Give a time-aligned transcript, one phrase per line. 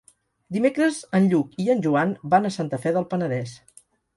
[0.55, 3.55] Dimecres en Lluc i en Joan van a Santa Fe del Penedès.